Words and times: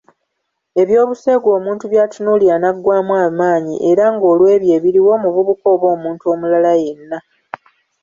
Eby'obuseegu 0.81 1.47
omuntu 1.57 1.83
by'atunuulira 1.91 2.55
naggwaamu 2.59 3.13
amaanyi 3.27 3.75
era 3.89 4.05
ng'olwebyo 4.13 4.71
ebiriwo 4.77 5.09
omuvubuka 5.17 5.65
oba 5.73 5.87
omuntu 5.95 6.23
omulala 6.33 6.71
yenna 6.83 7.17